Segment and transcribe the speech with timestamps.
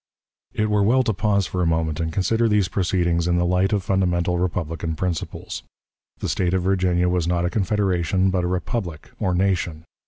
[0.55, 3.71] It were well to pause for a moment and consider these proceedings in the light
[3.71, 5.61] of fundamental republican principles.
[6.17, 9.83] The State of Virginia was not a confederation, but a republic, or nation.